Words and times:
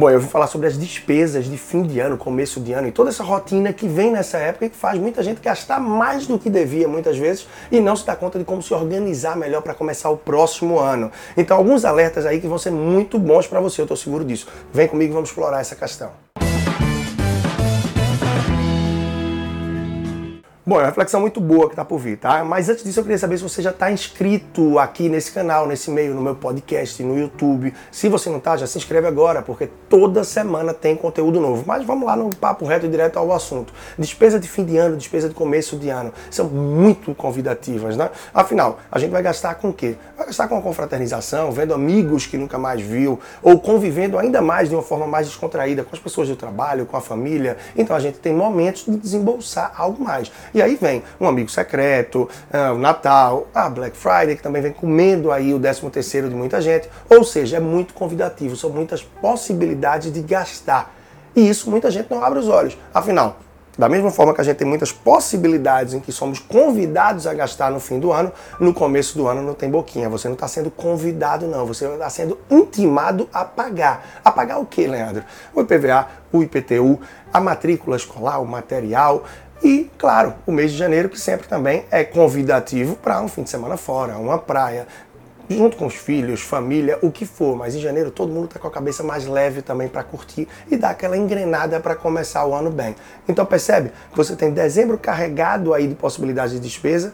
Bom, 0.00 0.08
eu 0.08 0.18
vim 0.18 0.28
falar 0.28 0.46
sobre 0.46 0.66
as 0.66 0.78
despesas 0.78 1.44
de 1.44 1.58
fim 1.58 1.82
de 1.82 2.00
ano, 2.00 2.16
começo 2.16 2.58
de 2.58 2.72
ano 2.72 2.88
e 2.88 2.90
toda 2.90 3.10
essa 3.10 3.22
rotina 3.22 3.70
que 3.70 3.86
vem 3.86 4.10
nessa 4.10 4.38
época 4.38 4.64
e 4.64 4.70
que 4.70 4.76
faz 4.76 4.98
muita 4.98 5.22
gente 5.22 5.42
gastar 5.42 5.78
mais 5.78 6.26
do 6.26 6.38
que 6.38 6.48
devia 6.48 6.88
muitas 6.88 7.18
vezes 7.18 7.46
e 7.70 7.80
não 7.82 7.94
se 7.94 8.06
dá 8.06 8.16
conta 8.16 8.38
de 8.38 8.44
como 8.46 8.62
se 8.62 8.72
organizar 8.72 9.36
melhor 9.36 9.60
para 9.60 9.74
começar 9.74 10.08
o 10.08 10.16
próximo 10.16 10.78
ano. 10.78 11.12
Então, 11.36 11.54
alguns 11.54 11.84
alertas 11.84 12.24
aí 12.24 12.40
que 12.40 12.48
vão 12.48 12.56
ser 12.56 12.70
muito 12.70 13.18
bons 13.18 13.46
para 13.46 13.60
você, 13.60 13.82
eu 13.82 13.84
estou 13.84 13.94
seguro 13.94 14.24
disso. 14.24 14.48
Vem 14.72 14.88
comigo 14.88 15.12
vamos 15.12 15.28
explorar 15.28 15.60
essa 15.60 15.76
questão. 15.76 16.29
Bom, 20.70 20.76
é 20.76 20.82
uma 20.82 20.86
reflexão 20.86 21.20
muito 21.20 21.40
boa 21.40 21.66
que 21.66 21.72
está 21.72 21.84
por 21.84 21.98
vir, 21.98 22.16
tá? 22.16 22.44
Mas 22.44 22.68
antes 22.68 22.84
disso 22.84 23.00
eu 23.00 23.02
queria 23.02 23.18
saber 23.18 23.36
se 23.36 23.42
você 23.42 23.60
já 23.60 23.70
está 23.70 23.90
inscrito 23.90 24.78
aqui 24.78 25.08
nesse 25.08 25.32
canal, 25.32 25.66
nesse 25.66 25.90
meio, 25.90 26.14
no 26.14 26.22
meu 26.22 26.36
podcast, 26.36 27.02
no 27.02 27.18
YouTube. 27.18 27.74
Se 27.90 28.08
você 28.08 28.30
não 28.30 28.38
está, 28.38 28.56
já 28.56 28.68
se 28.68 28.78
inscreve 28.78 29.08
agora, 29.08 29.42
porque 29.42 29.68
toda 29.88 30.22
semana 30.22 30.72
tem 30.72 30.94
conteúdo 30.94 31.40
novo. 31.40 31.64
Mas 31.66 31.84
vamos 31.84 32.06
lá 32.06 32.14
no 32.14 32.30
papo 32.36 32.64
reto 32.64 32.86
e 32.86 32.88
direto 32.88 33.18
ao 33.18 33.32
assunto. 33.32 33.72
Despesa 33.98 34.38
de 34.38 34.46
fim 34.46 34.64
de 34.64 34.76
ano, 34.76 34.96
despesa 34.96 35.28
de 35.28 35.34
começo 35.34 35.76
de 35.76 35.88
ano, 35.88 36.12
são 36.30 36.46
muito 36.46 37.16
convidativas, 37.16 37.96
né? 37.96 38.08
Afinal, 38.32 38.78
a 38.92 38.98
gente 39.00 39.10
vai 39.10 39.24
gastar 39.24 39.56
com 39.56 39.70
o 39.70 39.72
quê? 39.72 39.96
Vai 40.16 40.26
gastar 40.26 40.46
com 40.46 40.56
a 40.56 40.62
confraternização, 40.62 41.50
vendo 41.50 41.74
amigos 41.74 42.26
que 42.26 42.38
nunca 42.38 42.58
mais 42.58 42.80
viu, 42.80 43.18
ou 43.42 43.58
convivendo 43.58 44.16
ainda 44.16 44.40
mais 44.40 44.68
de 44.68 44.76
uma 44.76 44.84
forma 44.84 45.08
mais 45.08 45.26
descontraída 45.26 45.82
com 45.82 45.96
as 45.96 46.00
pessoas 46.00 46.28
do 46.28 46.36
trabalho, 46.36 46.86
com 46.86 46.96
a 46.96 47.00
família. 47.00 47.56
Então 47.76 47.96
a 47.96 47.98
gente 47.98 48.20
tem 48.20 48.32
momentos 48.32 48.84
de 48.84 48.96
desembolsar 48.96 49.72
algo 49.76 50.04
mais. 50.04 50.30
E 50.54 50.59
e 50.60 50.62
aí 50.62 50.76
vem 50.76 51.02
um 51.18 51.26
amigo 51.26 51.50
secreto, 51.50 52.28
uh, 52.52 52.74
o 52.74 52.78
Natal, 52.78 53.48
a 53.54 53.70
Black 53.70 53.96
Friday, 53.96 54.36
que 54.36 54.42
também 54.42 54.60
vem 54.60 54.72
comendo 54.72 55.32
aí 55.32 55.54
o 55.54 55.58
13 55.58 55.88
terceiro 55.88 56.28
de 56.28 56.34
muita 56.34 56.60
gente. 56.60 56.86
Ou 57.08 57.24
seja, 57.24 57.56
é 57.56 57.60
muito 57.60 57.94
convidativo, 57.94 58.54
são 58.54 58.68
muitas 58.68 59.02
possibilidades 59.02 60.12
de 60.12 60.20
gastar. 60.20 60.94
E 61.34 61.48
isso 61.48 61.70
muita 61.70 61.90
gente 61.90 62.10
não 62.10 62.22
abre 62.22 62.38
os 62.38 62.48
olhos. 62.48 62.76
Afinal, 62.92 63.38
da 63.78 63.88
mesma 63.88 64.10
forma 64.10 64.34
que 64.34 64.40
a 64.40 64.44
gente 64.44 64.56
tem 64.56 64.66
muitas 64.66 64.92
possibilidades 64.92 65.94
em 65.94 66.00
que 66.00 66.12
somos 66.12 66.38
convidados 66.38 67.26
a 67.26 67.32
gastar 67.32 67.70
no 67.70 67.80
fim 67.80 67.98
do 67.98 68.12
ano, 68.12 68.32
no 68.58 68.74
começo 68.74 69.16
do 69.16 69.26
ano 69.26 69.42
não 69.42 69.54
tem 69.54 69.70
boquinha. 69.70 70.08
Você 70.08 70.28
não 70.28 70.34
está 70.34 70.48
sendo 70.48 70.70
convidado, 70.70 71.46
não. 71.46 71.66
Você 71.66 71.86
está 71.86 72.10
sendo 72.10 72.38
intimado 72.50 73.28
a 73.32 73.44
pagar. 73.44 74.20
A 74.24 74.30
pagar 74.30 74.58
o 74.58 74.66
que, 74.66 74.86
Leandro? 74.86 75.24
O 75.54 75.60
IPVA, 75.62 76.08
o 76.32 76.42
IPTU, 76.42 77.00
a 77.32 77.40
matrícula 77.40 77.96
escolar, 77.96 78.40
o 78.40 78.46
material, 78.46 79.24
e, 79.62 79.90
claro, 79.98 80.34
o 80.46 80.52
mês 80.52 80.72
de 80.72 80.78
janeiro, 80.78 81.10
que 81.10 81.20
sempre 81.20 81.46
também 81.46 81.84
é 81.90 82.02
convidativo 82.02 82.96
para 82.96 83.20
um 83.20 83.28
fim 83.28 83.42
de 83.42 83.50
semana 83.50 83.76
fora, 83.76 84.16
uma 84.16 84.38
praia, 84.38 84.86
junto 85.50 85.76
com 85.76 85.86
os 85.86 85.94
filhos, 85.94 86.40
família, 86.40 86.98
o 87.02 87.10
que 87.10 87.26
for. 87.26 87.56
Mas 87.56 87.74
em 87.74 87.80
janeiro 87.80 88.10
todo 88.10 88.32
mundo 88.32 88.46
está 88.46 88.58
com 88.58 88.68
a 88.68 88.70
cabeça 88.70 89.02
mais 89.02 89.26
leve 89.26 89.62
também 89.62 89.88
para 89.88 90.02
curtir 90.02 90.46
e 90.70 90.76
dar 90.76 90.90
aquela 90.90 91.16
engrenada 91.16 91.80
para 91.80 91.96
começar 91.96 92.46
o 92.46 92.54
ano 92.54 92.70
bem. 92.70 92.94
Então 93.28 93.44
percebe 93.44 93.90
que 94.10 94.16
você 94.16 94.36
tem 94.36 94.52
dezembro 94.52 94.96
carregado 94.96 95.74
aí 95.74 95.86
de 95.86 95.94
possibilidades 95.94 96.54
de 96.54 96.60
despesa 96.60 97.12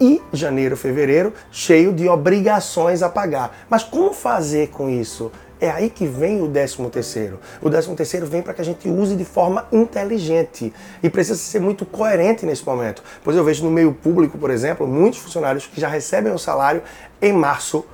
e 0.00 0.20
janeiro, 0.32 0.76
fevereiro 0.76 1.32
cheio 1.50 1.92
de 1.92 2.08
obrigações 2.08 3.02
a 3.02 3.08
pagar. 3.08 3.56
Mas 3.68 3.82
como 3.82 4.12
fazer 4.12 4.68
com 4.68 4.88
isso? 4.88 5.30
É 5.58 5.70
aí 5.70 5.88
que 5.88 6.06
vem 6.06 6.42
o 6.42 6.48
13 6.48 6.76
terceiro. 6.90 7.40
O 7.62 7.70
13 7.70 7.94
terceiro 7.94 8.26
vem 8.26 8.42
para 8.42 8.52
que 8.52 8.60
a 8.60 8.64
gente 8.64 8.88
use 8.88 9.16
de 9.16 9.24
forma 9.24 9.66
inteligente 9.72 10.72
e 11.02 11.08
precisa 11.08 11.38
ser 11.38 11.60
muito 11.60 11.86
coerente 11.86 12.44
nesse 12.44 12.64
momento. 12.64 13.02
Pois 13.24 13.36
eu 13.36 13.42
vejo 13.42 13.64
no 13.64 13.70
meio 13.70 13.92
público, 13.92 14.36
por 14.36 14.50
exemplo, 14.50 14.86
muitos 14.86 15.18
funcionários 15.18 15.66
que 15.66 15.80
já 15.80 15.88
recebem 15.88 16.30
o 16.32 16.38
salário 16.38 16.82
em 17.22 17.32
março 17.32 17.86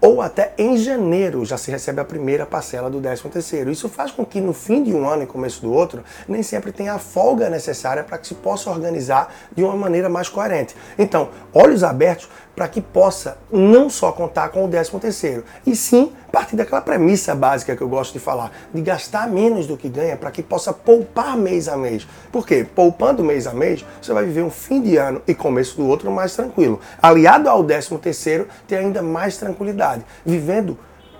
ou 0.00 0.22
até 0.22 0.54
em 0.56 0.76
janeiro 0.76 1.44
já 1.44 1.58
se 1.58 1.70
recebe 1.70 2.00
a 2.00 2.04
primeira 2.04 2.46
parcela 2.46 2.88
do 2.88 3.00
13 3.00 3.22
terceiro. 3.28 3.70
Isso 3.70 3.88
faz 3.88 4.10
com 4.10 4.24
que 4.24 4.40
no 4.40 4.52
fim 4.52 4.82
de 4.82 4.94
um 4.94 5.08
ano 5.08 5.24
e 5.24 5.26
começo 5.26 5.60
do 5.60 5.72
outro, 5.72 6.02
nem 6.26 6.42
sempre 6.42 6.72
tenha 6.72 6.94
a 6.94 6.98
folga 6.98 7.50
necessária 7.50 8.02
para 8.02 8.18
que 8.18 8.26
se 8.26 8.34
possa 8.34 8.70
organizar 8.70 9.32
de 9.54 9.62
uma 9.62 9.76
maneira 9.76 10.08
mais 10.08 10.28
coerente. 10.28 10.74
Então, 10.98 11.28
olhos 11.52 11.84
abertos 11.84 12.28
para 12.54 12.68
que 12.68 12.80
possa 12.80 13.38
não 13.50 13.88
só 13.88 14.12
contar 14.12 14.50
com 14.50 14.64
o 14.64 14.68
13 14.68 14.90
terceiro, 14.98 15.44
e 15.66 15.74
sim 15.74 16.12
partir 16.30 16.56
daquela 16.56 16.80
premissa 16.80 17.34
básica 17.34 17.74
que 17.74 17.82
eu 17.82 17.88
gosto 17.88 18.12
de 18.12 18.18
falar, 18.18 18.52
de 18.72 18.80
gastar 18.80 19.28
menos 19.28 19.66
do 19.66 19.76
que 19.76 19.88
ganha 19.88 20.16
para 20.16 20.30
que 20.30 20.42
possa 20.42 20.72
poupar 20.72 21.36
mês 21.36 21.68
a 21.68 21.76
mês. 21.76 22.06
Por 22.30 22.46
quê? 22.46 22.64
Poupando 22.74 23.24
mês 23.24 23.46
a 23.46 23.52
mês, 23.52 23.84
você 24.00 24.12
vai 24.12 24.24
viver 24.24 24.42
um 24.42 24.50
fim 24.50 24.80
de 24.80 24.96
ano 24.96 25.20
e 25.26 25.34
começo 25.34 25.76
do 25.76 25.86
outro 25.86 26.10
mais 26.10 26.34
tranquilo. 26.34 26.80
Aliado 27.02 27.48
ao 27.48 27.64
13 27.64 27.98
terceiro, 27.98 28.46
ter 28.68 28.76
ainda 28.76 29.02
mais 29.02 29.36
tranquilidade, 29.36 29.89
vivendo 30.24 30.78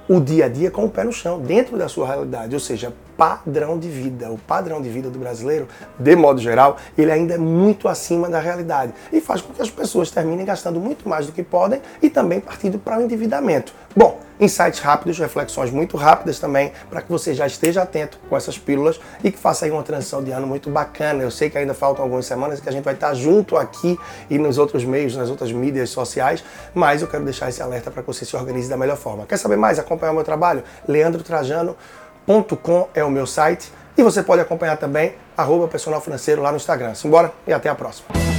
o 0.08 0.20
dia 0.20 0.46
a 0.46 0.48
dia 0.48 0.70
com 0.72 0.84
o 0.84 0.90
pé 0.90 1.04
no 1.04 1.12
chão, 1.12 1.38
dentro 1.40 1.78
da 1.78 1.88
sua 1.88 2.04
realidade, 2.04 2.52
ou 2.52 2.60
seja, 2.60 2.92
padrão 3.16 3.78
de 3.78 3.88
vida. 3.88 4.28
O 4.30 4.38
padrão 4.38 4.82
de 4.82 4.88
vida 4.88 5.08
do 5.08 5.18
brasileiro, 5.18 5.68
de 5.96 6.16
modo 6.16 6.40
geral, 6.40 6.78
ele 6.98 7.12
ainda 7.12 7.34
é 7.34 7.38
muito 7.38 7.86
acima 7.86 8.28
da 8.28 8.40
realidade 8.40 8.92
e 9.12 9.20
faz 9.20 9.40
com 9.40 9.52
que 9.52 9.62
as 9.62 9.70
pessoas 9.70 10.10
terminem 10.10 10.44
gastando 10.44 10.80
muito 10.80 11.08
mais 11.08 11.26
do 11.26 11.32
que 11.32 11.44
podem 11.44 11.80
e 12.02 12.10
também 12.10 12.40
partindo 12.40 12.76
para 12.76 12.98
o 12.98 13.02
endividamento. 13.02 13.72
Bom, 13.94 14.18
insights 14.40 14.80
rápidos, 14.80 15.18
reflexões 15.18 15.70
muito 15.70 15.96
rápidas 15.96 16.38
também, 16.38 16.72
para 16.88 17.02
que 17.02 17.10
você 17.10 17.34
já 17.34 17.46
esteja 17.46 17.82
atento 17.82 18.18
com 18.28 18.36
essas 18.36 18.58
pílulas 18.58 18.98
e 19.22 19.30
que 19.30 19.38
faça 19.38 19.66
aí 19.66 19.70
uma 19.70 19.82
transição 19.82 20.24
de 20.24 20.30
ano 20.30 20.46
muito 20.46 20.70
bacana. 20.70 21.22
Eu 21.22 21.30
sei 21.30 21.50
que 21.50 21.58
ainda 21.58 21.74
faltam 21.74 22.02
algumas 22.02 22.26
semanas 22.26 22.60
que 22.60 22.68
a 22.68 22.72
gente 22.72 22.84
vai 22.84 22.94
estar 22.94 23.12
junto 23.14 23.56
aqui 23.56 23.98
e 24.28 24.38
nos 24.38 24.58
outros 24.58 24.84
meios, 24.84 25.14
nas 25.14 25.28
outras 25.28 25.52
mídias 25.52 25.90
sociais, 25.90 26.42
mas 26.74 27.02
eu 27.02 27.08
quero 27.08 27.24
deixar 27.24 27.48
esse 27.48 27.62
alerta 27.62 27.90
para 27.90 28.02
que 28.02 28.06
você 28.06 28.24
se 28.24 28.34
organize 28.34 28.68
da 28.68 28.76
melhor 28.76 28.96
forma. 28.96 29.26
Quer 29.26 29.36
saber 29.36 29.56
mais? 29.56 29.78
Acompanhar 29.78 30.12
o 30.12 30.14
meu 30.14 30.24
trabalho? 30.24 30.62
leandrotrajano.com 30.88 32.88
é 32.94 33.04
o 33.04 33.10
meu 33.10 33.26
site 33.26 33.70
e 33.96 34.02
você 34.02 34.22
pode 34.22 34.40
acompanhar 34.40 34.76
também 34.76 35.14
arroba 35.36 35.68
personal 35.68 36.00
financeiro 36.00 36.42
lá 36.42 36.50
no 36.50 36.56
Instagram. 36.56 36.94
Simbora 36.94 37.32
e 37.46 37.52
até 37.52 37.68
a 37.68 37.74
próxima. 37.74 38.29